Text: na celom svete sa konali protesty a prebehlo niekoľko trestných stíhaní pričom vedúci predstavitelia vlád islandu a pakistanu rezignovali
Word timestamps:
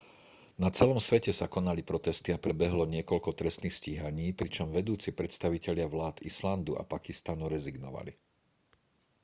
na 0.63 0.69
celom 0.77 0.97
svete 1.07 1.29
sa 1.39 1.45
konali 1.55 1.81
protesty 1.91 2.29
a 2.33 2.41
prebehlo 2.45 2.83
niekoľko 2.95 3.29
trestných 3.39 3.77
stíhaní 3.79 4.27
pričom 4.39 4.67
vedúci 4.77 5.09
predstavitelia 5.19 5.85
vlád 5.93 6.15
islandu 6.29 6.73
a 6.73 6.81
pakistanu 6.93 7.45
rezignovali 7.55 8.11